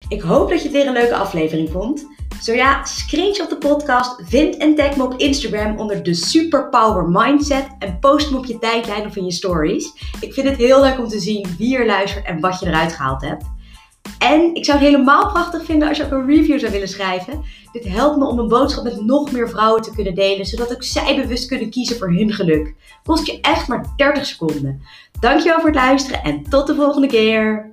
Ik 0.07 0.21
hoop 0.21 0.49
dat 0.49 0.57
je 0.57 0.63
het 0.63 0.77
weer 0.77 0.87
een 0.87 0.93
leuke 0.93 1.15
aflevering 1.15 1.69
vond. 1.69 2.05
Zo 2.41 2.53
ja, 2.53 2.85
screenshot 2.85 3.49
de 3.49 3.57
podcast, 3.57 4.21
vind 4.23 4.57
en 4.57 4.75
tag 4.75 4.97
me 4.97 5.03
op 5.03 5.13
Instagram 5.19 5.77
onder 5.77 6.03
de 6.03 6.13
Superpower 6.13 7.09
Mindset 7.09 7.67
en 7.79 7.99
post 7.99 8.31
me 8.31 8.37
op 8.37 8.45
je 8.45 8.59
tijdlijn 8.59 9.05
of 9.05 9.15
in 9.15 9.25
je 9.25 9.31
stories. 9.31 9.93
Ik 10.19 10.33
vind 10.33 10.49
het 10.49 10.57
heel 10.57 10.81
leuk 10.81 10.99
om 10.99 11.07
te 11.07 11.19
zien 11.19 11.47
wie 11.57 11.77
er 11.77 11.85
luistert 11.85 12.25
en 12.25 12.39
wat 12.39 12.59
je 12.59 12.65
eruit 12.65 12.93
gehaald 12.93 13.21
hebt. 13.21 13.45
En 14.31 14.55
ik 14.55 14.65
zou 14.65 14.77
het 14.77 14.87
helemaal 14.87 15.31
prachtig 15.31 15.65
vinden 15.65 15.87
als 15.87 15.97
je 15.97 16.05
ook 16.05 16.11
een 16.11 16.27
review 16.27 16.59
zou 16.59 16.71
willen 16.71 16.87
schrijven. 16.87 17.43
Dit 17.71 17.87
helpt 17.87 18.17
me 18.17 18.25
om 18.25 18.39
een 18.39 18.47
boodschap 18.47 18.83
met 18.83 19.05
nog 19.05 19.31
meer 19.31 19.49
vrouwen 19.49 19.81
te 19.81 19.91
kunnen 19.91 20.15
delen, 20.15 20.45
zodat 20.45 20.73
ook 20.73 20.83
zij 20.83 21.15
bewust 21.15 21.47
kunnen 21.47 21.69
kiezen 21.69 21.97
voor 21.97 22.11
hun 22.11 22.31
geluk. 22.33 22.75
Kost 23.03 23.25
je 23.25 23.41
echt 23.41 23.67
maar 23.67 23.93
30 23.95 24.25
seconden. 24.25 24.81
Dankjewel 25.19 25.59
voor 25.59 25.69
het 25.69 25.75
luisteren 25.75 26.23
en 26.23 26.43
tot 26.49 26.67
de 26.67 26.75
volgende 26.75 27.07
keer. 27.07 27.71